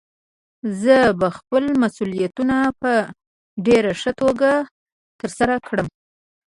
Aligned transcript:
زه 0.81 0.97
به 1.19 1.27
خپل 1.37 1.63
مسؤليتونه 1.83 2.57
په 2.81 2.91
ډېره 3.65 3.91
ښه 4.01 4.11
توګه 4.21 4.51
ترسره 5.19 5.55
کړم. 5.67 5.87